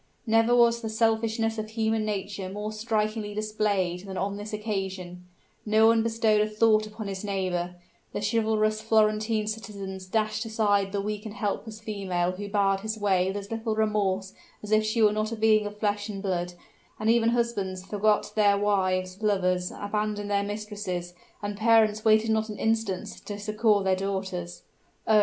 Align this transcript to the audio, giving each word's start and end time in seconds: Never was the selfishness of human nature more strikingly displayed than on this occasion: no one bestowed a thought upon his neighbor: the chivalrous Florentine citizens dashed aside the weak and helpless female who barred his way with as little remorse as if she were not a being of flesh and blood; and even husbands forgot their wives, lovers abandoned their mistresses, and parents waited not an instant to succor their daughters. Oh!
Never 0.25 0.55
was 0.55 0.81
the 0.81 0.89
selfishness 0.89 1.59
of 1.59 1.69
human 1.69 2.03
nature 2.05 2.49
more 2.49 2.71
strikingly 2.71 3.35
displayed 3.35 4.07
than 4.07 4.17
on 4.17 4.35
this 4.35 4.51
occasion: 4.51 5.27
no 5.63 5.85
one 5.85 6.01
bestowed 6.01 6.41
a 6.41 6.49
thought 6.49 6.87
upon 6.87 7.07
his 7.07 7.23
neighbor: 7.23 7.75
the 8.11 8.19
chivalrous 8.19 8.81
Florentine 8.81 9.45
citizens 9.45 10.07
dashed 10.07 10.43
aside 10.43 10.91
the 10.91 11.01
weak 11.03 11.23
and 11.27 11.35
helpless 11.35 11.79
female 11.79 12.31
who 12.31 12.49
barred 12.49 12.79
his 12.79 12.97
way 12.97 13.27
with 13.27 13.37
as 13.37 13.51
little 13.51 13.75
remorse 13.75 14.33
as 14.63 14.71
if 14.71 14.83
she 14.83 15.03
were 15.03 15.13
not 15.13 15.31
a 15.31 15.35
being 15.35 15.67
of 15.67 15.77
flesh 15.77 16.09
and 16.09 16.23
blood; 16.23 16.53
and 16.99 17.07
even 17.11 17.29
husbands 17.29 17.85
forgot 17.85 18.33
their 18.33 18.57
wives, 18.57 19.21
lovers 19.21 19.71
abandoned 19.71 20.31
their 20.31 20.41
mistresses, 20.41 21.13
and 21.43 21.57
parents 21.57 22.03
waited 22.03 22.31
not 22.31 22.49
an 22.49 22.57
instant 22.57 23.05
to 23.23 23.37
succor 23.37 23.83
their 23.83 23.95
daughters. 23.95 24.63
Oh! 25.05 25.19